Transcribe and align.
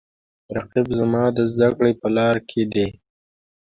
رقیب 0.55 0.87
زما 0.99 1.23
د 1.37 1.39
زده 1.53 1.69
کړې 1.77 1.91
په 2.01 2.07
لاره 2.15 2.41
کې 2.49 2.61
دی 2.73 2.87